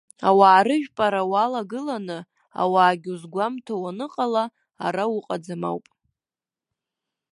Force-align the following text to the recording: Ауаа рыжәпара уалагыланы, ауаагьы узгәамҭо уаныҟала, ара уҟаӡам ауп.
Ауаа 0.27 0.61
рыжәпара 0.65 1.21
уалагыланы, 1.31 2.19
ауаагьы 2.61 3.11
узгәамҭо 3.15 3.73
уаныҟала, 3.81 4.43
ара 4.85 5.03
уҟаӡам 5.15 5.61
ауп. 5.69 5.85